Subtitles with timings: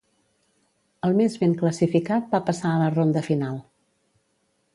[1.07, 3.61] El més ben classificat va passar a la ronda final.